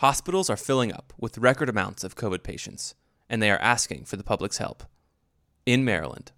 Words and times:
Hospitals 0.00 0.50
are 0.50 0.58
filling 0.58 0.92
up 0.92 1.14
with 1.18 1.38
record 1.38 1.70
amounts 1.70 2.04
of 2.04 2.14
COVID 2.16 2.42
patients, 2.42 2.94
and 3.30 3.42
they 3.42 3.50
are 3.50 3.58
asking 3.58 4.04
for 4.04 4.16
the 4.16 4.22
public's 4.22 4.58
help. 4.58 4.82
In 5.64 5.84
Maryland, 5.84 6.32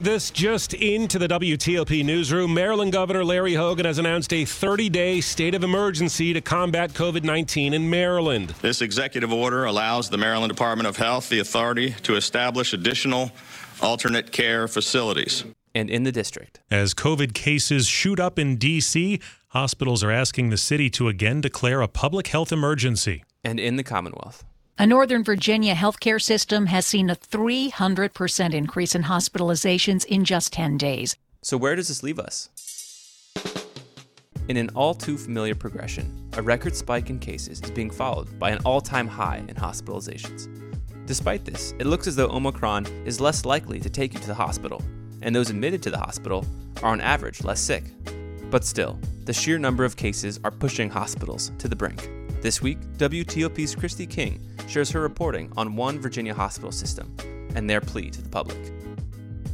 This 0.00 0.30
just 0.32 0.74
into 0.74 1.16
the 1.20 1.28
WTOP 1.28 2.02
newsroom. 2.04 2.52
Maryland 2.54 2.90
Governor 2.92 3.24
Larry 3.24 3.54
Hogan 3.54 3.84
has 3.86 3.98
announced 3.98 4.32
a 4.32 4.44
30 4.44 4.88
day 4.88 5.20
state 5.20 5.54
of 5.54 5.62
emergency 5.62 6.32
to 6.32 6.40
combat 6.40 6.92
COVID 6.92 7.22
19 7.22 7.72
in 7.72 7.88
Maryland. 7.88 8.48
This 8.62 8.80
executive 8.82 9.32
order 9.32 9.64
allows 9.64 10.10
the 10.10 10.18
Maryland 10.18 10.50
Department 10.50 10.88
of 10.88 10.96
Health 10.96 11.28
the 11.28 11.38
authority 11.38 11.90
to 12.02 12.16
establish 12.16 12.72
additional 12.72 13.30
alternate 13.80 14.32
care 14.32 14.66
facilities. 14.66 15.44
and 15.74 15.88
in 15.88 16.02
the 16.02 16.10
district, 16.12 16.58
As 16.68 16.94
COVID 16.94 17.32
cases 17.32 17.86
shoot 17.86 18.18
up 18.18 18.38
in 18.40 18.56
D.C., 18.56 19.20
hospitals 19.52 20.02
are 20.02 20.10
asking 20.10 20.48
the 20.48 20.56
city 20.56 20.88
to 20.88 21.08
again 21.08 21.40
declare 21.42 21.82
a 21.82 21.88
public 21.88 22.28
health 22.28 22.52
emergency. 22.52 23.22
and 23.44 23.58
in 23.60 23.76
the 23.76 23.82
Commonwealth. 23.82 24.44
A 24.78 24.86
Northern 24.86 25.22
Virginia 25.24 25.74
healthcare 25.74 26.22
system 26.22 26.66
has 26.66 26.86
seen 26.86 27.10
a 27.10 27.16
300% 27.16 28.54
increase 28.54 28.94
in 28.94 29.02
hospitalizations 29.02 30.04
in 30.06 30.24
just 30.24 30.52
10 30.52 30.78
days. 30.78 31.16
So, 31.42 31.56
where 31.56 31.76
does 31.76 31.88
this 31.88 32.02
leave 32.02 32.18
us? 32.18 32.48
In 34.48 34.56
an 34.56 34.70
all 34.74 34.94
too 34.94 35.18
familiar 35.18 35.54
progression, 35.54 36.30
a 36.34 36.42
record 36.42 36.74
spike 36.74 37.10
in 37.10 37.18
cases 37.18 37.60
is 37.60 37.70
being 37.70 37.90
followed 37.90 38.38
by 38.38 38.50
an 38.50 38.58
all 38.64 38.80
time 38.80 39.06
high 39.08 39.42
in 39.48 39.56
hospitalizations. 39.56 40.48
Despite 41.06 41.44
this, 41.44 41.74
it 41.78 41.86
looks 41.86 42.06
as 42.06 42.16
though 42.16 42.30
Omicron 42.30 42.86
is 43.04 43.20
less 43.20 43.44
likely 43.44 43.80
to 43.80 43.90
take 43.90 44.14
you 44.14 44.20
to 44.20 44.26
the 44.28 44.34
hospital, 44.34 44.82
and 45.20 45.34
those 45.34 45.50
admitted 45.50 45.82
to 45.82 45.90
the 45.90 45.98
hospital 45.98 46.46
are 46.82 46.90
on 46.92 47.00
average 47.00 47.44
less 47.44 47.60
sick. 47.60 47.84
But 48.50 48.64
still, 48.64 48.98
the 49.24 49.32
sheer 49.32 49.56
number 49.56 49.84
of 49.84 49.96
cases 49.96 50.40
are 50.42 50.50
pushing 50.50 50.90
hospitals 50.90 51.52
to 51.58 51.68
the 51.68 51.76
brink. 51.76 52.10
This 52.40 52.60
week, 52.60 52.80
WTOP's 52.96 53.76
Kristi 53.76 54.08
King 54.08 54.40
shares 54.66 54.90
her 54.90 55.00
reporting 55.00 55.52
on 55.56 55.76
one 55.76 56.00
Virginia 56.00 56.34
hospital 56.34 56.72
system 56.72 57.14
and 57.54 57.70
their 57.70 57.80
plea 57.80 58.10
to 58.10 58.20
the 58.20 58.28
public. 58.28 58.58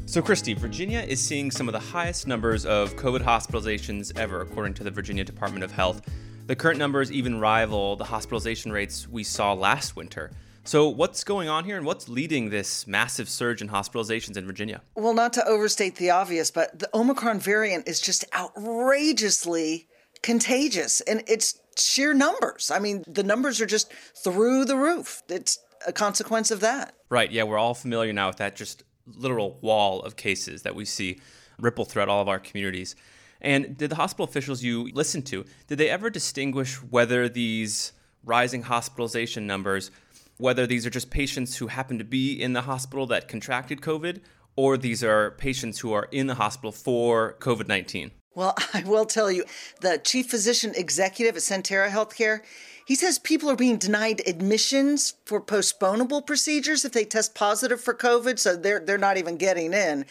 So, 0.06 0.22
Kristi, 0.22 0.56
Virginia 0.56 1.00
is 1.00 1.20
seeing 1.20 1.50
some 1.50 1.68
of 1.68 1.74
the 1.74 1.78
highest 1.78 2.26
numbers 2.26 2.64
of 2.64 2.96
COVID 2.96 3.20
hospitalizations 3.20 4.16
ever, 4.18 4.40
according 4.40 4.72
to 4.74 4.84
the 4.84 4.90
Virginia 4.90 5.22
Department 5.22 5.62
of 5.62 5.70
Health. 5.70 6.00
The 6.46 6.56
current 6.56 6.78
numbers 6.78 7.12
even 7.12 7.38
rival 7.38 7.94
the 7.96 8.04
hospitalization 8.04 8.72
rates 8.72 9.06
we 9.06 9.22
saw 9.22 9.52
last 9.52 9.96
winter. 9.96 10.30
So, 10.68 10.90
what's 10.90 11.24
going 11.24 11.48
on 11.48 11.64
here 11.64 11.78
and 11.78 11.86
what's 11.86 12.10
leading 12.10 12.50
this 12.50 12.86
massive 12.86 13.30
surge 13.30 13.62
in 13.62 13.70
hospitalizations 13.70 14.36
in 14.36 14.44
Virginia? 14.44 14.82
Well, 14.96 15.14
not 15.14 15.32
to 15.32 15.48
overstate 15.48 15.96
the 15.96 16.10
obvious, 16.10 16.50
but 16.50 16.78
the 16.78 16.90
Omicron 16.92 17.40
variant 17.40 17.88
is 17.88 18.02
just 18.02 18.26
outrageously 18.36 19.88
contagious 20.22 21.00
and 21.00 21.24
it's 21.26 21.58
sheer 21.78 22.12
numbers. 22.12 22.70
I 22.70 22.80
mean, 22.80 23.02
the 23.08 23.22
numbers 23.22 23.62
are 23.62 23.66
just 23.66 23.90
through 24.22 24.66
the 24.66 24.76
roof. 24.76 25.22
It's 25.30 25.58
a 25.86 25.92
consequence 25.94 26.50
of 26.50 26.60
that. 26.60 26.94
Right, 27.08 27.32
yeah, 27.32 27.44
we're 27.44 27.56
all 27.56 27.72
familiar 27.72 28.12
now 28.12 28.26
with 28.26 28.36
that 28.36 28.54
just 28.54 28.82
literal 29.06 29.58
wall 29.62 30.02
of 30.02 30.16
cases 30.16 30.64
that 30.64 30.74
we 30.74 30.84
see 30.84 31.18
ripple 31.58 31.86
throughout 31.86 32.10
all 32.10 32.20
of 32.20 32.28
our 32.28 32.38
communities. 32.38 32.94
And 33.40 33.74
did 33.74 33.90
the 33.90 33.96
hospital 33.96 34.26
officials 34.26 34.62
you 34.62 34.90
listened 34.92 35.24
to, 35.28 35.46
did 35.66 35.78
they 35.78 35.88
ever 35.88 36.10
distinguish 36.10 36.74
whether 36.74 37.26
these 37.26 37.92
rising 38.24 38.62
hospitalization 38.62 39.46
numbers, 39.46 39.90
whether 40.38 40.66
these 40.66 40.86
are 40.86 40.90
just 40.90 41.10
patients 41.10 41.56
who 41.56 41.66
happen 41.66 41.98
to 41.98 42.04
be 42.04 42.32
in 42.32 42.54
the 42.54 42.62
hospital 42.62 43.06
that 43.08 43.28
contracted 43.28 43.80
COVID, 43.80 44.20
or 44.56 44.76
these 44.76 45.04
are 45.04 45.32
patients 45.32 45.80
who 45.80 45.92
are 45.92 46.08
in 46.10 46.26
the 46.26 46.34
hospital 46.36 46.72
for 46.72 47.36
COVID 47.40 47.68
19? 47.68 48.10
Well, 48.34 48.54
I 48.74 48.82
will 48.84 49.04
tell 49.04 49.30
you, 49.30 49.44
the 49.80 49.98
chief 49.98 50.30
physician 50.30 50.72
executive 50.76 51.36
at 51.36 51.42
Sentara 51.42 51.90
Healthcare, 51.90 52.40
he 52.86 52.94
says 52.94 53.18
people 53.18 53.50
are 53.50 53.56
being 53.56 53.76
denied 53.76 54.22
admissions 54.26 55.14
for 55.26 55.40
postponable 55.40 56.26
procedures 56.26 56.84
if 56.84 56.92
they 56.92 57.04
test 57.04 57.34
positive 57.34 57.80
for 57.80 57.92
COVID, 57.92 58.38
so 58.38 58.56
they're 58.56 58.80
they're 58.80 58.96
not 58.96 59.18
even 59.18 59.36
getting 59.36 59.74
in. 59.74 60.06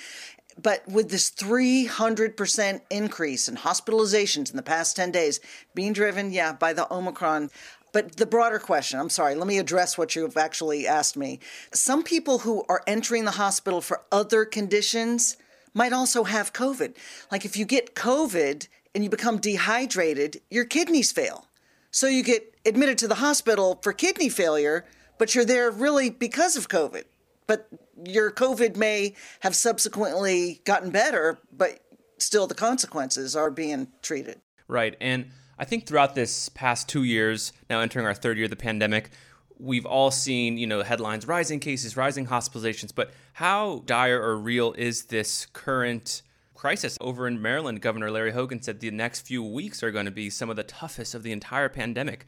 But 0.61 0.87
with 0.87 1.09
this 1.09 1.29
300% 1.31 2.81
increase 2.89 3.47
in 3.47 3.57
hospitalizations 3.57 4.49
in 4.49 4.57
the 4.57 4.63
past 4.63 4.95
10 4.95 5.11
days 5.11 5.39
being 5.75 5.93
driven, 5.93 6.31
yeah, 6.31 6.53
by 6.53 6.73
the 6.73 6.91
Omicron. 6.91 7.51
But 7.93 8.17
the 8.17 8.25
broader 8.25 8.59
question, 8.59 8.99
I'm 8.99 9.09
sorry, 9.09 9.35
let 9.35 9.47
me 9.47 9.57
address 9.57 9.97
what 9.97 10.15
you've 10.15 10.37
actually 10.37 10.87
asked 10.87 11.17
me. 11.17 11.39
Some 11.73 12.03
people 12.03 12.39
who 12.39 12.63
are 12.69 12.83
entering 12.85 13.25
the 13.25 13.31
hospital 13.31 13.81
for 13.81 14.01
other 14.11 14.45
conditions 14.45 15.37
might 15.73 15.93
also 15.93 16.23
have 16.23 16.53
COVID. 16.53 16.95
Like 17.31 17.45
if 17.45 17.55
you 17.55 17.65
get 17.65 17.95
COVID 17.95 18.67
and 18.93 19.03
you 19.03 19.09
become 19.09 19.37
dehydrated, 19.37 20.41
your 20.49 20.65
kidneys 20.65 21.11
fail. 21.11 21.47
So 21.91 22.07
you 22.07 22.23
get 22.23 22.55
admitted 22.65 22.97
to 22.99 23.07
the 23.07 23.15
hospital 23.15 23.79
for 23.81 23.93
kidney 23.93 24.29
failure, 24.29 24.85
but 25.17 25.33
you're 25.33 25.45
there 25.45 25.71
really 25.71 26.09
because 26.09 26.55
of 26.55 26.67
COVID. 26.67 27.03
But 27.47 27.67
your 28.03 28.31
COVID 28.31 28.75
may 28.75 29.15
have 29.39 29.55
subsequently 29.55 30.61
gotten 30.65 30.89
better, 30.89 31.39
but 31.51 31.79
still 32.17 32.45
the 32.47 32.55
consequences 32.55 33.35
are 33.35 33.49
being 33.49 33.87
treated. 34.01 34.41
Right. 34.67 34.97
And 34.99 35.31
I 35.59 35.65
think 35.65 35.85
throughout 35.85 36.13
this 36.13 36.49
past 36.49 36.87
two 36.87 37.03
years, 37.03 37.51
now 37.69 37.79
entering 37.79 38.05
our 38.05 38.13
third 38.13 38.37
year 38.37 38.45
of 38.45 38.51
the 38.51 38.55
pandemic, 38.55 39.09
we've 39.57 39.85
all 39.85 40.11
seen, 40.11 40.57
you 40.57 40.67
know, 40.67 40.83
headlines, 40.83 41.27
rising 41.27 41.59
cases, 41.59 41.97
rising 41.97 42.27
hospitalizations. 42.27 42.93
But 42.93 43.11
how 43.33 43.81
dire 43.85 44.21
or 44.21 44.37
real 44.37 44.73
is 44.73 45.05
this 45.05 45.47
current 45.53 46.21
crisis? 46.53 46.97
Over 47.01 47.27
in 47.27 47.41
Maryland, 47.41 47.81
Governor 47.81 48.11
Larry 48.11 48.31
Hogan 48.31 48.61
said 48.61 48.79
the 48.79 48.91
next 48.91 49.21
few 49.21 49.43
weeks 49.43 49.81
are 49.81 49.91
going 49.91 50.05
to 50.05 50.11
be 50.11 50.29
some 50.29 50.49
of 50.49 50.55
the 50.55 50.63
toughest 50.63 51.15
of 51.15 51.23
the 51.23 51.31
entire 51.31 51.69
pandemic. 51.69 52.27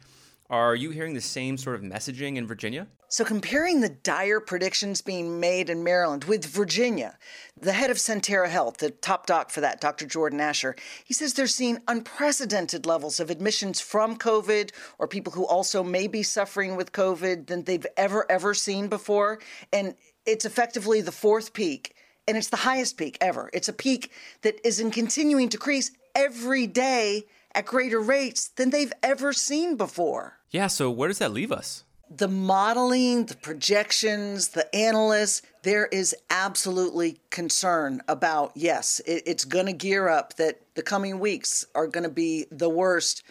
Are 0.52 0.74
you 0.74 0.90
hearing 0.90 1.14
the 1.14 1.22
same 1.22 1.58
sort 1.58 1.76
of 1.76 1.84
messaging 1.84 2.38
in 2.38 2.48
Virginia? 2.48 2.88
So, 3.08 3.24
comparing 3.24 3.82
the 3.82 3.90
dire 3.90 4.40
predictions 4.40 5.00
being 5.00 5.40
made 5.40 5.70
in 5.70 5.84
Maryland 5.84 6.24
with 6.24 6.44
Virginia, 6.44 7.20
the 7.56 7.74
head 7.74 7.92
of 7.92 7.98
Sentara 7.98 8.50
Health, 8.50 8.78
the 8.78 8.90
top 8.90 9.28
doc 9.28 9.52
for 9.52 9.62
that, 9.62 9.80
Dr. 9.80 10.08
Jordan 10.08 10.40
Asher, 10.40 10.76
he 11.06 11.14
says 11.14 11.36
they're 11.36 11.46
seeing 11.46 11.78
unprecedented 11.88 12.88
levels 12.88 13.20
of 13.20 13.30
admissions 13.30 13.80
from 13.80 14.18
COVID 14.18 14.72
or 14.98 15.08
people 15.08 15.34
who 15.34 15.46
also 15.46 15.84
may 15.84 16.08
be 16.08 16.24
suffering 16.24 16.76
with 16.76 16.94
COVID 16.94 17.46
than 17.46 17.66
they've 17.66 17.86
ever, 17.96 18.26
ever 18.28 18.56
seen 18.56 18.88
before. 18.88 19.40
And 19.72 19.94
it's 20.26 20.46
effectively 20.46 21.02
the 21.02 21.12
fourth 21.12 21.54
peak, 21.54 21.94
and 22.28 22.36
it's 22.36 22.50
the 22.50 22.58
highest 22.58 22.98
peak 22.98 23.20
ever. 23.22 23.52
It's 23.54 23.70
a 23.70 23.74
peak 23.74 24.12
that 24.42 24.66
is 24.66 24.80
in 24.80 24.90
continuing 24.90 25.50
to 25.50 25.58
increase 25.58 25.92
every 26.16 26.66
day 26.66 27.26
at 27.54 27.66
greater 27.68 28.00
rates 28.00 28.48
than 28.48 28.72
they've 28.72 28.94
ever 29.04 29.32
seen 29.32 29.76
before 29.76 30.39
Yeah, 30.52 30.68
so 30.68 30.90
where 30.90 31.08
does 31.08 31.20
that 31.20 31.32
leave 31.32 31.52
us? 31.52 31.84
the 32.10 32.28
modeling, 32.28 33.26
the 33.26 33.36
projections, 33.36 34.50
the 34.50 34.74
analysts, 34.76 35.44
there 35.62 35.86
is 35.88 36.16
absolutely 36.30 37.20
concern 37.30 38.02
about 38.08 38.52
yes, 38.56 39.00
it, 39.06 39.24
it's 39.26 39.46
going 39.46 39.68
to 39.68 39.74
gear 39.74 40.10
up 40.10 40.36
that 40.38 40.62
the 40.76 40.82
coming 40.82 41.20
weeks 41.20 41.66
are 41.76 41.88
going 41.88 42.04
to 42.04 42.10
be 42.10 42.46
the 42.52 42.70
worst 42.70 43.24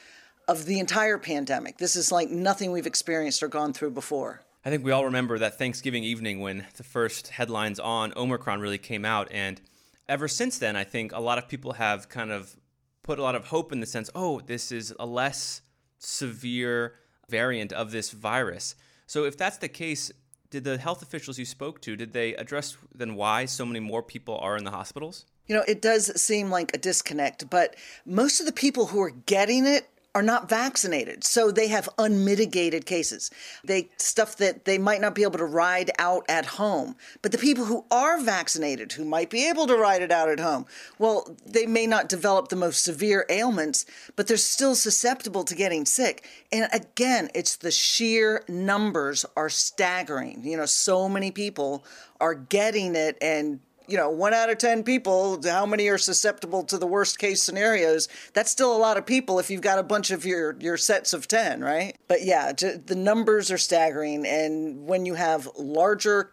of 0.46 0.64
the 0.64 0.78
entire 0.78 1.18
pandemic. 1.18 1.78
This 1.78 1.96
is 1.96 2.12
like 2.12 2.30
nothing 2.30 2.70
we've 2.70 2.86
experienced 2.86 3.42
or 3.42 3.48
gone 3.48 3.72
through 3.72 3.90
before. 3.90 4.42
I 4.64 4.70
think 4.70 4.84
we 4.84 4.92
all 4.92 5.04
remember 5.04 5.38
that 5.38 5.58
Thanksgiving 5.58 6.04
evening 6.04 6.40
when 6.40 6.66
the 6.76 6.84
first 6.84 7.28
headlines 7.28 7.80
on 7.80 8.12
Omicron 8.16 8.60
really 8.60 8.78
came 8.78 9.04
out. 9.04 9.28
And 9.30 9.60
ever 10.08 10.28
since 10.28 10.58
then, 10.58 10.76
I 10.76 10.84
think 10.84 11.12
a 11.12 11.20
lot 11.20 11.38
of 11.38 11.48
people 11.48 11.74
have 11.74 12.08
kind 12.08 12.30
of 12.30 12.56
put 13.02 13.18
a 13.18 13.22
lot 13.22 13.34
of 13.34 13.46
hope 13.46 13.72
in 13.72 13.80
the 13.80 13.86
sense, 13.86 14.10
oh, 14.14 14.40
this 14.40 14.70
is 14.70 14.94
a 15.00 15.06
less 15.06 15.62
severe 15.98 16.94
variant 17.28 17.72
of 17.72 17.90
this 17.90 18.10
virus. 18.10 18.74
So 19.06 19.24
if 19.24 19.36
that's 19.36 19.58
the 19.58 19.68
case, 19.68 20.12
did 20.50 20.64
the 20.64 20.78
health 20.78 21.02
officials 21.02 21.38
you 21.38 21.44
spoke 21.44 21.80
to, 21.82 21.96
did 21.96 22.12
they 22.12 22.34
address 22.34 22.76
then 22.94 23.14
why 23.14 23.44
so 23.44 23.66
many 23.66 23.80
more 23.80 24.02
people 24.02 24.38
are 24.38 24.56
in 24.56 24.64
the 24.64 24.70
hospitals? 24.70 25.26
You 25.46 25.56
know, 25.56 25.64
it 25.66 25.80
does 25.80 26.20
seem 26.20 26.50
like 26.50 26.74
a 26.74 26.78
disconnect, 26.78 27.48
but 27.48 27.76
most 28.04 28.40
of 28.40 28.46
the 28.46 28.52
people 28.52 28.86
who 28.86 29.00
are 29.00 29.10
getting 29.10 29.66
it 29.66 29.88
are 30.18 30.22
not 30.22 30.48
vaccinated. 30.48 31.22
So 31.22 31.52
they 31.52 31.68
have 31.68 31.88
unmitigated 31.96 32.86
cases. 32.86 33.30
They 33.62 33.88
stuff 33.98 34.36
that 34.38 34.64
they 34.64 34.76
might 34.76 35.00
not 35.00 35.14
be 35.14 35.22
able 35.22 35.38
to 35.38 35.44
ride 35.44 35.92
out 35.96 36.24
at 36.28 36.44
home. 36.44 36.96
But 37.22 37.30
the 37.30 37.38
people 37.38 37.66
who 37.66 37.84
are 37.92 38.20
vaccinated, 38.20 38.90
who 38.90 39.04
might 39.04 39.30
be 39.30 39.48
able 39.48 39.68
to 39.68 39.76
ride 39.76 40.02
it 40.02 40.10
out 40.10 40.28
at 40.28 40.40
home, 40.40 40.66
well, 40.98 41.36
they 41.46 41.66
may 41.66 41.86
not 41.86 42.08
develop 42.08 42.48
the 42.48 42.56
most 42.56 42.82
severe 42.82 43.26
ailments, 43.28 43.86
but 44.16 44.26
they're 44.26 44.36
still 44.36 44.74
susceptible 44.74 45.44
to 45.44 45.54
getting 45.54 45.84
sick. 45.84 46.26
And 46.50 46.68
again, 46.72 47.28
it's 47.32 47.54
the 47.54 47.70
sheer 47.70 48.42
numbers 48.48 49.24
are 49.36 49.48
staggering. 49.48 50.42
You 50.42 50.56
know, 50.56 50.66
so 50.66 51.08
many 51.08 51.30
people 51.30 51.84
are 52.20 52.34
getting 52.34 52.96
it 52.96 53.16
and 53.22 53.60
you 53.88 53.96
know, 53.96 54.10
one 54.10 54.34
out 54.34 54.50
of 54.50 54.58
10 54.58 54.84
people, 54.84 55.40
how 55.42 55.64
many 55.66 55.88
are 55.88 55.98
susceptible 55.98 56.62
to 56.64 56.76
the 56.76 56.86
worst 56.86 57.18
case 57.18 57.42
scenarios? 57.42 58.06
That's 58.34 58.50
still 58.50 58.76
a 58.76 58.78
lot 58.78 58.98
of 58.98 59.06
people 59.06 59.38
if 59.38 59.50
you've 59.50 59.62
got 59.62 59.78
a 59.78 59.82
bunch 59.82 60.10
of 60.10 60.26
your, 60.26 60.56
your 60.60 60.76
sets 60.76 61.14
of 61.14 61.26
10, 61.26 61.62
right? 61.62 61.96
But 62.06 62.24
yeah, 62.24 62.52
the 62.52 62.94
numbers 62.94 63.50
are 63.50 63.58
staggering. 63.58 64.26
And 64.26 64.86
when 64.86 65.06
you 65.06 65.14
have 65.14 65.48
larger 65.56 66.32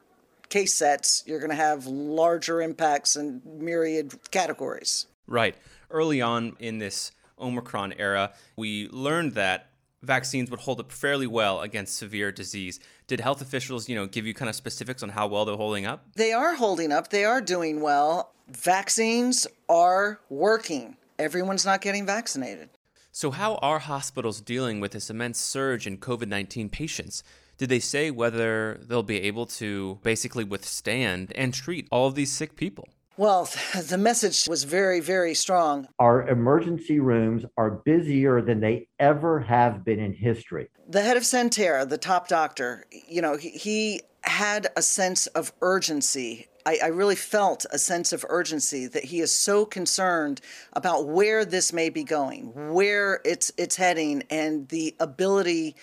case 0.49 0.73
sets, 0.73 1.23
you're 1.25 1.39
going 1.39 1.49
to 1.49 1.55
have 1.55 1.87
larger 1.87 2.61
impacts 2.61 3.15
in 3.15 3.41
myriad 3.45 4.13
categories. 4.31 5.07
Right. 5.25 5.55
Early 5.89 6.21
on 6.21 6.57
in 6.59 6.79
this 6.79 7.11
Omicron 7.39 7.93
era. 7.93 8.33
We 8.55 8.89
learned 8.89 9.33
that 9.33 9.69
vaccines 10.05 10.49
would 10.51 10.61
hold 10.61 10.79
up 10.79 10.91
fairly 10.91 11.27
well 11.27 11.61
against 11.61 11.97
severe 11.97 12.31
disease. 12.31 12.79
Did 13.07 13.19
health 13.19 13.41
officials, 13.41 13.89
you 13.89 13.95
know, 13.95 14.05
give 14.05 14.25
you 14.25 14.33
kind 14.33 14.49
of 14.49 14.55
specifics 14.55 15.03
on 15.03 15.09
how 15.09 15.27
well 15.27 15.45
they're 15.45 15.55
holding 15.55 15.85
up? 15.85 16.05
They 16.15 16.31
are 16.31 16.55
holding 16.55 16.91
up. 16.91 17.09
They 17.09 17.25
are 17.25 17.41
doing 17.41 17.81
well. 17.81 18.31
Vaccines 18.47 19.47
are 19.67 20.19
working. 20.29 20.97
Everyone's 21.17 21.65
not 21.65 21.81
getting 21.81 22.05
vaccinated. 22.05 22.69
So, 23.11 23.31
how 23.31 23.55
are 23.55 23.79
hospitals 23.79 24.41
dealing 24.41 24.81
with 24.81 24.91
this 24.91 25.09
immense 25.09 25.39
surge 25.39 25.87
in 25.87 25.97
COVID 25.97 26.27
19 26.27 26.69
patients? 26.69 27.23
Did 27.57 27.69
they 27.69 27.79
say 27.79 28.11
whether 28.11 28.79
they'll 28.81 29.03
be 29.03 29.21
able 29.21 29.45
to 29.45 29.99
basically 30.03 30.43
withstand 30.43 31.31
and 31.35 31.53
treat 31.53 31.87
all 31.89 32.07
of 32.07 32.15
these 32.15 32.31
sick 32.31 32.55
people? 32.57 32.89
Well, 33.17 33.49
the 33.87 33.97
message 33.97 34.45
was 34.47 34.63
very, 34.63 34.99
very 34.99 35.33
strong. 35.33 35.87
Our 35.99 36.27
emergency 36.27 36.99
rooms 36.99 37.45
are 37.57 37.71
busier 37.71 38.41
than 38.41 38.59
they 38.59 38.87
ever 38.99 39.39
have 39.39 39.83
been 39.85 39.99
in 39.99 40.13
history. 40.13 40.67
The 40.87 41.01
head 41.01 41.17
of 41.17 41.23
Sentara, 41.23 41.87
the 41.87 41.97
top 41.97 42.27
doctor, 42.27 42.85
you 43.07 43.21
know, 43.21 43.37
he, 43.37 43.49
he 43.49 44.01
had 44.23 44.67
a 44.75 44.81
sense 44.81 45.27
of 45.27 45.53
urgency. 45.61 46.47
I, 46.65 46.79
I, 46.83 46.87
really 46.87 47.15
felt 47.15 47.65
a 47.71 47.77
sense 47.77 48.11
of 48.11 48.25
urgency 48.27 48.87
that 48.87 49.03
he 49.03 49.19
is 49.19 49.31
so 49.31 49.65
concerned 49.65 50.41
about 50.73 51.05
where 51.05 51.45
this 51.45 51.71
may 51.71 51.89
be 51.89 52.03
going, 52.03 52.73
where 52.73 53.21
it's 53.23 53.51
it's 53.55 53.75
heading, 53.75 54.23
and 54.31 54.67
the 54.69 54.95
ability 54.99 55.75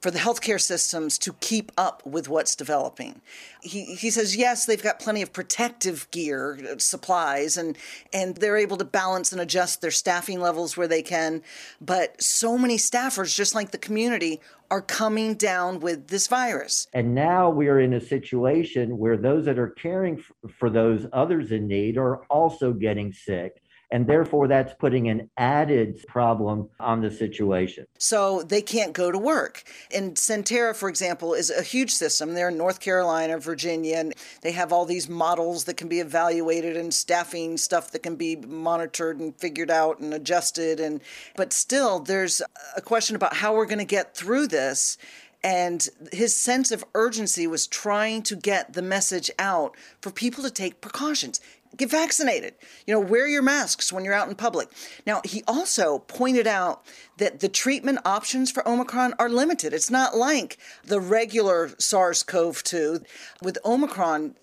for 0.00 0.10
the 0.10 0.18
healthcare 0.18 0.60
systems 0.60 1.18
to 1.18 1.34
keep 1.40 1.70
up 1.76 2.04
with 2.06 2.28
what's 2.28 2.56
developing. 2.56 3.20
He, 3.62 3.96
he 3.96 4.10
says, 4.10 4.34
yes, 4.34 4.64
they've 4.64 4.82
got 4.82 4.98
plenty 4.98 5.20
of 5.20 5.32
protective 5.32 6.10
gear, 6.10 6.58
uh, 6.70 6.78
supplies, 6.78 7.56
and, 7.56 7.76
and 8.12 8.36
they're 8.36 8.56
able 8.56 8.78
to 8.78 8.84
balance 8.84 9.30
and 9.30 9.40
adjust 9.40 9.82
their 9.82 9.90
staffing 9.90 10.40
levels 10.40 10.76
where 10.76 10.88
they 10.88 11.02
can. 11.02 11.42
But 11.80 12.20
so 12.22 12.56
many 12.56 12.78
staffers, 12.78 13.34
just 13.34 13.54
like 13.54 13.72
the 13.72 13.78
community, 13.78 14.40
are 14.70 14.80
coming 14.80 15.34
down 15.34 15.80
with 15.80 16.08
this 16.08 16.28
virus. 16.28 16.86
And 16.94 17.14
now 17.14 17.50
we 17.50 17.68
are 17.68 17.80
in 17.80 17.94
a 17.94 18.00
situation 18.00 18.96
where 18.96 19.16
those 19.16 19.44
that 19.46 19.58
are 19.58 19.70
caring 19.70 20.22
for 20.58 20.70
those 20.70 21.06
others 21.12 21.50
in 21.52 21.66
need 21.66 21.98
are 21.98 22.18
also 22.30 22.72
getting 22.72 23.12
sick 23.12 23.59
and 23.90 24.06
therefore 24.06 24.48
that's 24.48 24.72
putting 24.74 25.08
an 25.08 25.30
added 25.36 26.04
problem 26.06 26.68
on 26.78 27.00
the 27.00 27.10
situation. 27.10 27.86
So 27.98 28.42
they 28.42 28.62
can't 28.62 28.92
go 28.92 29.10
to 29.10 29.18
work. 29.18 29.64
And 29.92 30.14
Sentara, 30.14 30.74
for 30.74 30.88
example, 30.88 31.34
is 31.34 31.50
a 31.50 31.62
huge 31.62 31.90
system. 31.90 32.34
They're 32.34 32.50
in 32.50 32.56
North 32.58 32.80
Carolina, 32.80 33.38
Virginia, 33.38 33.96
and 33.96 34.14
they 34.42 34.52
have 34.52 34.72
all 34.72 34.84
these 34.84 35.08
models 35.08 35.64
that 35.64 35.76
can 35.76 35.88
be 35.88 36.00
evaluated 36.00 36.76
and 36.76 36.94
staffing 36.94 37.56
stuff 37.56 37.90
that 37.92 38.02
can 38.02 38.16
be 38.16 38.36
monitored 38.36 39.18
and 39.18 39.36
figured 39.36 39.70
out 39.70 39.98
and 39.98 40.14
adjusted. 40.14 40.80
And 40.80 41.00
but 41.36 41.52
still, 41.52 41.98
there's 41.98 42.42
a 42.76 42.80
question 42.80 43.16
about 43.16 43.34
how 43.34 43.54
we're 43.54 43.66
going 43.66 43.78
to 43.78 43.84
get 43.84 44.14
through 44.14 44.46
this 44.48 44.98
and 45.42 45.88
his 46.12 46.36
sense 46.36 46.70
of 46.70 46.84
urgency 46.94 47.46
was 47.46 47.66
trying 47.66 48.22
to 48.24 48.36
get 48.36 48.74
the 48.74 48.82
message 48.82 49.30
out 49.38 49.74
for 50.00 50.10
people 50.10 50.44
to 50.44 50.50
take 50.50 50.80
precautions 50.80 51.40
get 51.76 51.90
vaccinated. 51.90 52.54
You 52.86 52.94
know, 52.94 53.00
wear 53.00 53.26
your 53.26 53.42
masks 53.42 53.92
when 53.92 54.04
you're 54.04 54.14
out 54.14 54.28
in 54.28 54.34
public. 54.34 54.68
Now, 55.06 55.20
he 55.24 55.42
also 55.46 56.00
pointed 56.00 56.46
out 56.46 56.84
that 57.18 57.40
the 57.40 57.48
treatment 57.48 58.00
options 58.04 58.50
for 58.50 58.66
Omicron 58.66 59.14
are 59.18 59.28
limited. 59.28 59.72
It's 59.72 59.90
not 59.90 60.16
like 60.16 60.58
the 60.84 61.00
regular 61.00 61.70
SARS 61.78 62.22
CoV 62.22 62.62
2. 62.62 63.00
With 63.42 63.58
Omicron, 63.64 64.36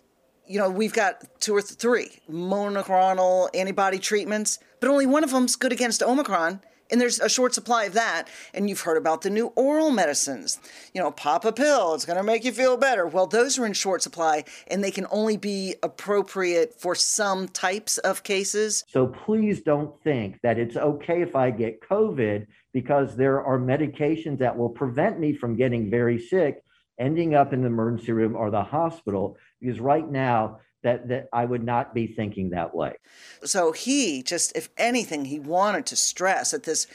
you 0.48 0.60
know, 0.60 0.70
we've 0.70 0.94
got 0.94 1.24
two 1.40 1.56
or 1.56 1.62
three 1.62 2.20
monoclonal 2.30 3.50
antibody 3.54 4.00
treatments, 4.00 4.60
but 4.80 4.90
only 4.90 5.06
one 5.06 5.24
of 5.24 5.32
them's 5.32 5.56
good 5.56 5.74
against 5.74 6.02
Omicron 6.02 6.62
and 6.92 7.00
there's 7.00 7.20
a 7.20 7.30
short 7.30 7.54
supply 7.54 7.86
of 7.86 7.94
that. 7.94 8.28
And 8.54 8.70
you've 8.70 8.82
heard 8.82 8.98
about 8.98 9.22
the 9.22 9.30
new 9.30 9.48
oral 9.56 9.92
medicines. 9.92 10.60
You 10.94 11.02
know, 11.02 11.12
pop 11.12 11.46
a 11.46 11.52
pill, 11.52 11.94
it's 11.94 12.06
going 12.06 12.18
to 12.18 12.24
make 12.24 12.44
you 12.44 12.52
feel 12.52 12.78
better. 12.78 13.08
Well, 13.08 13.28
those 13.28 13.58
are 13.60 13.66
in 13.66 13.74
short 13.74 14.02
supply 14.02 14.44
and 14.68 14.84
they 14.84 14.92
can 14.92 15.08
only 15.12 15.38
be 15.38 15.76
appropriate 15.84 16.80
for 16.80 16.96
some 16.96 17.48
types 17.48 17.98
of 18.00 18.24
cases. 18.24 18.84
So 18.88 19.08
please 19.08 19.62
don't 19.62 19.94
think 20.04 20.40
that 20.44 20.58
it's 20.58 20.78
okay 20.78 21.22
if 21.22 21.36
I 21.36 21.52
get 21.52 21.82
COVID 21.82 22.48
because 22.74 23.16
there 23.16 23.44
are 23.44 23.58
medications 23.58 24.38
that 24.40 24.56
will 24.56 24.70
prevent 24.70 25.20
me 25.20 25.34
from 25.34 25.56
getting 25.56 25.90
very 25.90 26.20
sick, 26.20 26.64
ending 27.00 27.36
up 27.36 27.54
in 27.54 27.62
the 27.62 27.68
emergency 27.68 28.12
room 28.12 28.36
or 28.36 28.50
the 28.50 28.64
hospital. 28.64 29.38
Because 29.60 29.80
right 29.80 30.10
now, 30.10 30.60
that 30.84 31.08
that 31.10 31.28
I 31.34 31.46
would 31.46 31.64
not 31.64 31.94
be 31.94 32.08
thinking 32.08 32.52
that 32.52 32.74
way. 32.74 32.96
So 33.44 33.72
he 33.72 34.24
just 34.24 34.56
if 34.56 34.70
anything 34.78 35.26
he 35.26 35.40
wanted 35.40 35.86
to 35.88 35.96
stress 35.96 36.54
at 36.54 36.64
this 36.64 36.88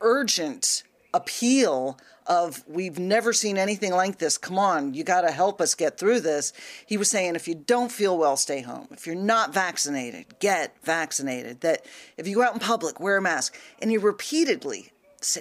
urgent 0.00 0.82
appeal 1.14 1.98
of 2.26 2.62
we've 2.68 2.98
never 2.98 3.32
seen 3.32 3.58
anything 3.58 3.92
like 3.92 4.18
this. 4.18 4.38
Come 4.38 4.58
on, 4.58 4.94
you 4.94 5.02
got 5.02 5.22
to 5.22 5.30
help 5.30 5.60
us 5.60 5.74
get 5.74 5.98
through 5.98 6.20
this. 6.20 6.52
He 6.86 6.96
was 6.96 7.10
saying 7.10 7.34
if 7.34 7.48
you 7.48 7.54
don't 7.54 7.90
feel 7.90 8.16
well, 8.16 8.36
stay 8.36 8.60
home. 8.60 8.88
If 8.90 9.06
you're 9.06 9.16
not 9.16 9.52
vaccinated, 9.52 10.38
get 10.38 10.76
vaccinated. 10.84 11.60
That 11.62 11.84
if 12.16 12.28
you 12.28 12.36
go 12.36 12.42
out 12.44 12.54
in 12.54 12.60
public, 12.60 13.00
wear 13.00 13.16
a 13.16 13.22
mask. 13.22 13.58
And 13.80 13.90
he 13.90 13.98
repeatedly 13.98 14.92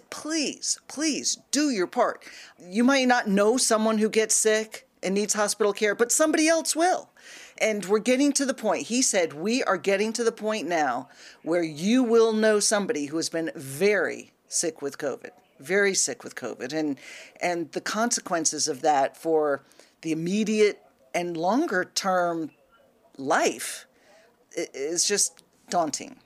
please, 0.10 0.80
please 0.88 1.38
do 1.52 1.70
your 1.70 1.88
part. 1.88 2.24
You 2.60 2.84
might 2.84 3.08
not 3.08 3.28
know 3.28 3.58
someone 3.58 3.98
who 3.98 4.10
gets 4.10 4.36
sick 4.36 4.88
and 5.04 5.16
needs 5.16 5.34
hospital 5.34 5.74
care, 5.74 5.96
but 5.96 6.12
somebody 6.12 6.48
else 6.48 6.76
will. 6.76 7.10
And 7.58 7.86
we're 7.86 8.00
getting 8.00 8.32
to 8.34 8.46
the 8.46 8.54
point. 8.54 8.88
He 8.88 9.02
said, 9.02 9.34
We 9.34 9.64
are 9.64 9.78
getting 9.78 10.14
to 10.14 10.24
the 10.24 10.32
point 10.32 10.68
now 10.68 11.10
where 11.44 11.64
you 11.64 12.04
will 12.04 12.34
know 12.34 12.60
somebody 12.60 13.06
who 13.06 13.18
has 13.18 13.30
been 13.30 13.52
very 13.56 14.32
sick 14.48 14.82
with 14.82 14.98
COVID, 14.98 15.32
very 15.60 15.94
sick 15.94 16.24
with 16.24 16.36
COVID. 16.36 16.74
And, 16.74 16.98
and 17.42 17.72
the 17.72 17.82
consequences 17.82 18.68
of 18.68 18.82
that 18.82 19.16
for 19.16 19.64
the 20.02 20.12
immediate 20.12 20.82
and 21.14 21.38
longer 21.38 21.86
term 21.86 22.52
life 23.18 23.86
is 24.56 25.08
just 25.08 25.44
daunting. 25.70 26.18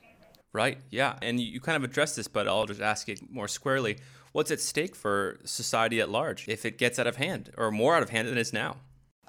Right, 0.56 0.78
yeah. 0.88 1.18
And 1.20 1.38
you 1.38 1.60
kind 1.60 1.76
of 1.76 1.84
addressed 1.84 2.16
this, 2.16 2.28
but 2.28 2.48
I'll 2.48 2.64
just 2.64 2.80
ask 2.80 3.10
it 3.10 3.20
more 3.30 3.46
squarely. 3.46 3.98
What's 4.32 4.50
at 4.50 4.58
stake 4.58 4.96
for 4.96 5.38
society 5.44 6.00
at 6.00 6.08
large 6.08 6.48
if 6.48 6.64
it 6.64 6.78
gets 6.78 6.98
out 6.98 7.06
of 7.06 7.16
hand 7.16 7.50
or 7.58 7.70
more 7.70 7.94
out 7.94 8.02
of 8.02 8.08
hand 8.08 8.26
than 8.26 8.38
it 8.38 8.40
is 8.40 8.54
now? 8.54 8.78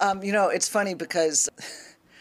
Um, 0.00 0.22
you 0.22 0.32
know, 0.32 0.48
it's 0.48 0.70
funny 0.70 0.94
because 0.94 1.46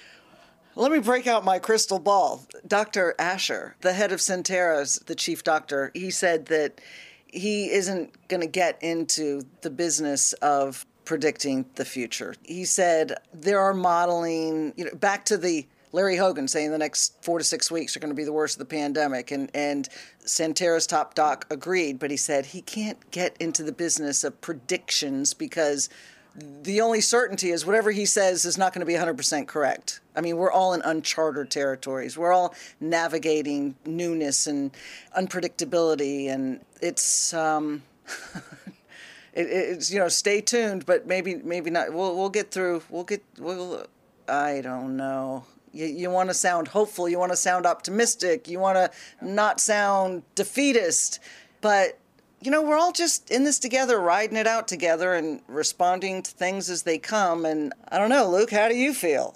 let 0.76 0.92
me 0.92 1.00
break 1.00 1.26
out 1.26 1.46
my 1.46 1.58
crystal 1.58 2.00
ball. 2.00 2.46
Dr. 2.68 3.16
Asher, 3.18 3.78
the 3.80 3.94
head 3.94 4.12
of 4.12 4.20
Sentara's, 4.20 4.96
the 5.06 5.16
chief 5.16 5.42
doctor, 5.42 5.90
he 5.94 6.12
said 6.12 6.48
that 6.48 6.82
he 7.28 7.72
isn't 7.72 8.28
going 8.28 8.42
to 8.42 8.48
get 8.48 8.78
into 8.84 9.44
the 9.62 9.70
business 9.70 10.34
of 10.34 10.86
predicting 11.06 11.66
the 11.76 11.86
future. 11.86 12.36
He 12.44 12.66
said 12.66 13.14
there 13.34 13.62
are 13.62 13.74
modeling, 13.74 14.74
you 14.76 14.84
know, 14.84 14.96
back 14.96 15.24
to 15.26 15.38
the 15.38 15.66
Larry 15.92 16.18
Hogan 16.18 16.48
saying 16.48 16.72
the 16.72 16.78
next 16.78 17.16
four 17.24 17.38
to 17.38 17.44
six 17.44 17.72
weeks 17.72 17.96
are 17.96 18.00
going 18.00 18.12
to 18.12 18.16
be 18.16 18.24
the 18.24 18.34
worst 18.34 18.56
of 18.56 18.60
the 18.60 18.76
pandemic. 18.76 19.32
And, 19.32 19.50
and 19.54 19.88
Sentara's 20.26 20.88
top 20.88 21.16
doc 21.16 21.46
agreed, 21.50 22.00
but 22.00 22.12
he 22.12 22.18
said 22.18 22.48
he 22.48 22.62
can't 22.62 23.10
get 23.12 23.38
into 23.40 23.64
the 23.64 23.72
business 23.72 24.24
of 24.24 24.40
predictions 24.42 25.34
because 25.34 25.90
the 26.38 26.82
only 26.82 27.02
certainty 27.02 27.50
is 27.50 27.66
whatever 27.66 27.90
he 27.90 28.06
says 28.06 28.46
is 28.46 28.58
not 28.58 28.74
going 28.74 28.82
to 28.82 28.86
be 28.86 28.94
100% 28.94 29.48
correct. 29.48 30.02
I 30.16 30.22
mean, 30.22 30.38
we're 30.38 30.52
all 30.52 30.74
in 30.74 30.82
uncharted 30.84 31.50
territories. 31.50 32.18
We're 32.18 32.32
all 32.32 32.54
navigating 32.80 33.76
newness 33.86 34.46
and 34.46 34.72
unpredictability, 35.18 36.30
and 36.30 36.60
it's 36.80 37.34
um, 37.34 37.82
it, 39.34 39.48
it's 39.48 39.92
you 39.92 40.00
know, 40.00 40.10
stay 40.10 40.42
tuned, 40.42 40.86
but 40.86 41.08
maybe 41.08 41.36
maybe 41.36 41.72
not. 41.72 41.92
We'll 41.92 42.16
we'll 42.16 42.30
get 42.30 42.52
through. 42.52 42.84
We'll 42.90 43.04
get 43.04 43.24
we'll. 43.40 43.88
I 44.28 44.62
don't 44.62 44.98
know. 44.98 45.46
You, 45.78 45.86
you 45.86 46.10
want 46.10 46.30
to 46.30 46.34
sound 46.34 46.70
hopeful. 46.70 47.08
You 47.08 47.20
want 47.20 47.32
to 47.32 47.38
sound 47.38 47.66
optimistic. 47.66 48.48
You 48.48 48.60
want 48.60 48.78
to 48.78 48.92
not 49.26 49.60
sound 49.60 50.24
defeatist, 50.36 51.20
but 51.62 52.00
you 52.42 52.52
know, 52.52 52.62
we're 52.62 52.78
all 52.78 52.92
just 52.92 53.32
in 53.32 53.44
this 53.44 53.60
together, 53.60 54.00
riding 54.00 54.38
it 54.38 54.48
out 54.48 54.68
together 54.68 55.14
and 55.14 55.42
responding 55.48 56.22
to 56.22 56.32
things 56.32 56.70
as 56.70 56.84
they 56.84 56.98
come. 56.98 57.46
And 57.46 57.74
I 57.92 57.98
don't 57.98 58.10
know, 58.10 58.30
Luke, 58.30 58.52
how 58.52 58.68
do 58.68 58.76
you 58.76 58.94
feel? 58.94 59.36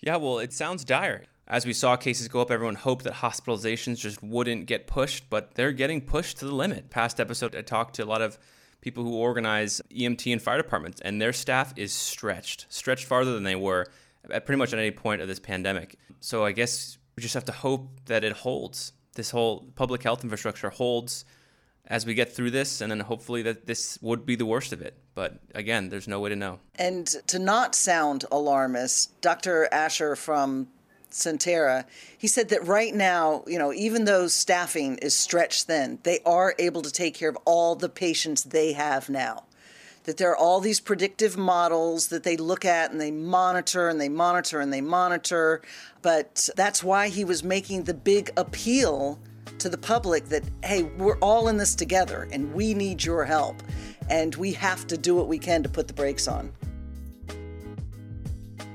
Yeah, 0.00 0.16
well, 0.16 0.38
it 0.38 0.52
sounds 0.52 0.84
dire. 0.84 1.24
As 1.48 1.66
we 1.66 1.72
saw 1.72 1.96
cases 1.96 2.28
go 2.28 2.40
up, 2.40 2.50
everyone 2.50 2.76
hoped 2.76 3.04
that 3.04 3.14
hospitalizations 3.14 3.98
just 3.98 4.22
wouldn't 4.22 4.66
get 4.66 4.86
pushed, 4.86 5.28
but 5.28 5.54
they're 5.54 5.72
getting 5.72 6.00
pushed 6.00 6.38
to 6.38 6.46
the 6.46 6.54
limit. 6.54 6.90
Past 6.90 7.20
episode, 7.20 7.54
I 7.56 7.62
talked 7.62 7.94
to 7.96 8.04
a 8.04 8.06
lot 8.06 8.22
of 8.22 8.38
people 8.80 9.04
who 9.04 9.14
organize 9.14 9.80
EMT 9.90 10.32
and 10.32 10.42
fire 10.42 10.56
departments, 10.56 11.00
and 11.00 11.20
their 11.20 11.32
staff 11.32 11.72
is 11.76 11.92
stretched, 11.92 12.66
stretched 12.68 13.04
farther 13.04 13.32
than 13.32 13.44
they 13.44 13.56
were 13.56 13.86
at 14.30 14.46
pretty 14.46 14.58
much 14.58 14.72
at 14.72 14.78
any 14.78 14.90
point 14.90 15.22
of 15.22 15.28
this 15.28 15.40
pandemic. 15.40 15.96
So 16.20 16.44
I 16.44 16.52
guess 16.52 16.98
we 17.16 17.22
just 17.22 17.34
have 17.34 17.44
to 17.46 17.52
hope 17.52 17.88
that 18.06 18.24
it 18.24 18.32
holds. 18.32 18.92
This 19.14 19.30
whole 19.30 19.66
public 19.74 20.02
health 20.02 20.22
infrastructure 20.22 20.70
holds 20.70 21.24
as 21.86 22.06
we 22.06 22.14
get 22.14 22.32
through 22.32 22.50
this, 22.50 22.80
and 22.80 22.90
then 22.90 23.00
hopefully 23.00 23.42
that 23.42 23.66
this 23.66 23.98
would 24.00 24.24
be 24.24 24.36
the 24.36 24.46
worst 24.46 24.72
of 24.72 24.80
it. 24.80 24.96
But 25.14 25.40
again, 25.54 25.88
there's 25.88 26.08
no 26.08 26.20
way 26.20 26.30
to 26.30 26.36
know. 26.36 26.60
And 26.76 27.06
to 27.26 27.38
not 27.38 27.74
sound 27.74 28.24
alarmist, 28.30 29.20
Dr. 29.20 29.68
Asher 29.72 30.16
from 30.16 30.68
Sentara, 31.10 31.84
he 32.16 32.28
said 32.28 32.48
that 32.50 32.66
right 32.66 32.94
now, 32.94 33.42
you 33.46 33.58
know, 33.58 33.72
even 33.72 34.04
though 34.04 34.28
staffing 34.28 34.96
is 34.98 35.14
stretched 35.14 35.66
thin, 35.66 35.98
they 36.04 36.20
are 36.24 36.54
able 36.58 36.82
to 36.82 36.90
take 36.90 37.14
care 37.14 37.28
of 37.28 37.36
all 37.44 37.74
the 37.74 37.88
patients 37.88 38.44
they 38.44 38.72
have 38.72 39.10
now. 39.10 39.44
That 40.04 40.16
there 40.16 40.30
are 40.30 40.36
all 40.36 40.60
these 40.60 40.80
predictive 40.80 41.36
models 41.36 42.08
that 42.08 42.24
they 42.24 42.36
look 42.36 42.64
at 42.64 42.90
and 42.90 43.00
they 43.00 43.10
monitor 43.10 43.88
and 43.88 44.00
they 44.00 44.08
monitor 44.08 44.60
and 44.60 44.72
they 44.72 44.80
monitor. 44.80 45.62
But 46.02 46.48
that's 46.56 46.82
why 46.82 47.08
he 47.08 47.24
was 47.24 47.44
making 47.44 47.84
the 47.84 47.94
big 47.94 48.30
appeal 48.36 49.20
to 49.58 49.68
the 49.68 49.78
public 49.78 50.26
that, 50.26 50.42
hey, 50.64 50.82
we're 50.82 51.18
all 51.18 51.48
in 51.48 51.56
this 51.56 51.74
together 51.74 52.28
and 52.32 52.52
we 52.52 52.74
need 52.74 53.04
your 53.04 53.24
help. 53.24 53.62
And 54.10 54.34
we 54.34 54.52
have 54.52 54.86
to 54.88 54.98
do 54.98 55.14
what 55.14 55.28
we 55.28 55.38
can 55.38 55.62
to 55.62 55.68
put 55.68 55.86
the 55.86 55.94
brakes 55.94 56.26
on. 56.26 56.52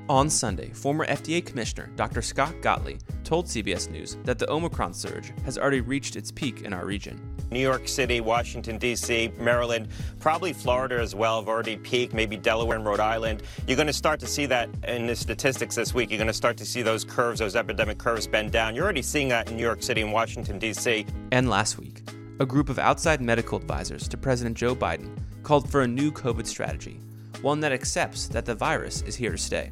On 0.10 0.29
Sunday, 0.29 0.69
former 0.69 1.05
FDA 1.05 1.46
Commissioner 1.46 1.89
Dr. 1.98 2.22
Scott 2.22 2.62
Gottlieb 2.62 3.01
told 3.25 3.48
CBS 3.48 3.89
News 3.89 4.17
that 4.24 4.39
the 4.39 4.50
Omicron 4.50 4.93
surge 4.93 5.34
has 5.43 5.57
already 5.57 5.81
reached 5.81 6.15
its 6.15 6.31
peak 6.31 6.62
in 6.62 6.72
our 6.72 6.86
region. 6.86 7.37
New 7.51 7.60
York 7.60 7.88
City, 7.88 8.22
Washington, 8.22 8.77
D.C., 8.77 9.32
Maryland, 9.38 9.88
probably 10.20 10.54
Florida 10.54 11.00
as 11.00 11.16
well 11.16 11.39
have 11.39 11.48
already 11.48 11.77
peaked, 11.77 12.13
maybe 12.13 12.38
Delaware 12.38 12.77
and 12.77 12.86
Rhode 12.86 13.00
Island. 13.00 13.44
You're 13.68 13.75
going 13.75 13.88
to 13.88 13.94
start 13.94 14.20
to 14.22 14.27
see 14.27 14.46
that 14.48 14.70
in 14.88 15.08
the 15.08 15.16
statistics 15.16 15.75
this 15.75 15.94
week. 15.94 16.10
You're 16.10 16.18
going 16.18 16.27
to 16.27 16.34
start 16.34 16.58
to 16.58 16.66
see 16.66 16.82
those 16.82 17.04
curves, 17.04 17.39
those 17.39 17.56
epidemic 17.56 17.98
curves 17.98 18.27
bend 18.27 18.51
down. 18.51 18.75
You're 18.75 18.84
already 18.84 19.01
seeing 19.01 19.30
that 19.30 19.50
in 19.50 19.58
New 19.58 19.63
York 19.63 19.82
City 19.82 20.01
and 20.01 20.12
Washington, 20.12 20.60
D.C. 20.60 21.06
And 21.32 21.50
last 21.50 21.77
week, 21.77 22.04
a 22.39 22.46
group 22.46 22.70
of 22.70 22.80
outside 22.80 23.22
medical 23.22 23.58
advisors 23.58 24.08
to 24.10 24.18
President 24.18 24.58
Joe 24.58 24.75
Biden 24.75 25.18
called 25.44 25.70
for 25.70 25.82
a 25.82 25.88
new 25.88 26.12
COVID 26.12 26.46
strategy, 26.46 27.00
one 27.42 27.60
that 27.62 27.72
accepts 27.72 28.27
that 28.27 28.46
the 28.46 28.56
virus 28.56 29.01
is 29.04 29.16
here 29.16 29.32
to 29.32 29.38
stay 29.38 29.72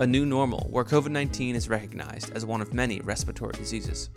a 0.00 0.06
new 0.06 0.26
normal 0.26 0.66
where 0.70 0.84
COVID 0.84 1.10
19 1.10 1.54
is 1.54 1.68
recognized 1.68 2.32
as 2.32 2.44
one 2.44 2.60
of 2.60 2.74
many 2.74 3.00
respiratory 3.00 3.52
diseases. 3.52 4.10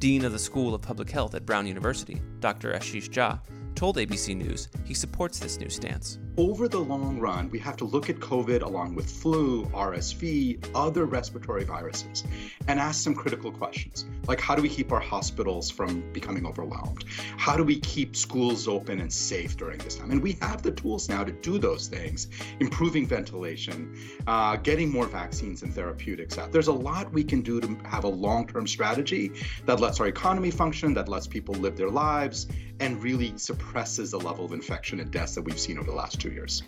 Dean 0.00 0.24
of 0.24 0.32
the 0.32 0.38
School 0.38 0.74
of 0.74 0.80
Public 0.80 1.10
Health 1.10 1.34
at 1.34 1.44
Brown 1.44 1.66
University, 1.66 2.22
Dr. 2.40 2.72
Ashish 2.72 3.10
Jha, 3.10 3.38
told 3.80 3.96
ABC 3.96 4.36
News 4.36 4.68
he 4.84 4.92
supports 4.92 5.38
this 5.38 5.58
new 5.58 5.70
stance. 5.70 6.18
Over 6.36 6.68
the 6.68 6.78
long 6.78 7.18
run, 7.18 7.48
we 7.48 7.58
have 7.60 7.78
to 7.78 7.86
look 7.86 8.10
at 8.10 8.16
COVID 8.16 8.60
along 8.60 8.94
with 8.94 9.10
flu, 9.10 9.64
RSV, 9.66 10.70
other 10.74 11.06
respiratory 11.06 11.64
viruses, 11.64 12.24
and 12.68 12.78
ask 12.78 13.02
some 13.02 13.14
critical 13.14 13.50
questions. 13.50 14.04
Like, 14.28 14.38
how 14.38 14.54
do 14.54 14.60
we 14.60 14.68
keep 14.68 14.92
our 14.92 15.00
hospitals 15.00 15.70
from 15.70 16.12
becoming 16.12 16.46
overwhelmed? 16.46 17.04
How 17.38 17.56
do 17.56 17.64
we 17.64 17.80
keep 17.80 18.16
schools 18.16 18.68
open 18.68 19.00
and 19.00 19.10
safe 19.10 19.56
during 19.56 19.78
this 19.78 19.96
time? 19.96 20.10
And 20.10 20.22
we 20.22 20.32
have 20.42 20.62
the 20.62 20.72
tools 20.72 21.08
now 21.08 21.24
to 21.24 21.32
do 21.32 21.58
those 21.58 21.88
things, 21.88 22.28
improving 22.60 23.06
ventilation, 23.06 23.96
uh, 24.26 24.56
getting 24.56 24.90
more 24.90 25.06
vaccines 25.06 25.62
and 25.62 25.74
therapeutics 25.74 26.36
out. 26.36 26.52
There's 26.52 26.68
a 26.68 26.72
lot 26.72 27.10
we 27.12 27.24
can 27.24 27.40
do 27.40 27.60
to 27.62 27.78
have 27.86 28.04
a 28.04 28.08
long 28.08 28.46
term 28.46 28.66
strategy 28.66 29.32
that 29.64 29.80
lets 29.80 30.00
our 30.00 30.06
economy 30.06 30.50
function, 30.50 30.92
that 30.94 31.08
lets 31.08 31.26
people 31.26 31.54
live 31.54 31.76
their 31.78 31.90
lives, 31.90 32.46
and 32.80 33.02
really 33.02 33.36
suppresses 33.70 34.10
the 34.10 34.18
level 34.18 34.44
of 34.44 34.52
infection 34.52 34.98
and 34.98 35.12
deaths 35.12 35.36
that 35.36 35.42
we've 35.42 35.60
seen 35.60 35.78
over 35.78 35.88
the 35.88 35.96
last 35.96 36.20
two 36.20 36.32
years. 36.32 36.64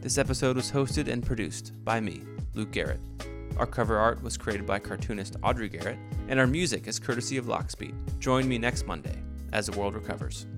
This 0.00 0.18
episode 0.18 0.56
was 0.56 0.68
hosted 0.68 1.06
and 1.06 1.24
produced 1.24 1.72
by 1.84 2.00
me, 2.00 2.24
Luke 2.54 2.72
Garrett. 2.72 2.98
Our 3.56 3.66
cover 3.66 3.96
art 3.96 4.20
was 4.20 4.36
created 4.36 4.66
by 4.66 4.80
cartoonist 4.80 5.36
Audrey 5.44 5.68
Garrett, 5.68 5.96
and 6.26 6.40
our 6.40 6.46
music 6.48 6.88
is 6.88 6.98
courtesy 6.98 7.36
of 7.36 7.46
Lockspeed. 7.46 7.94
Join 8.18 8.48
me 8.48 8.58
next 8.58 8.84
Monday 8.84 9.16
as 9.52 9.66
the 9.66 9.78
world 9.78 9.94
recovers. 9.94 10.48